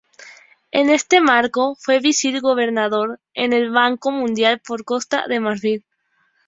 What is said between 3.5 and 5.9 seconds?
el Banco Mundial por Costa de Marfil.